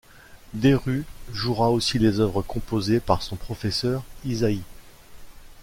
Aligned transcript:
Deru 0.55 1.03
jouera 1.31 1.69
aussi 1.69 1.99
les 1.99 2.19
œuvres 2.19 2.41
composées 2.41 2.99
par 2.99 3.21
son 3.21 3.35
professeur 3.35 4.01
Ysaÿe. 4.25 4.63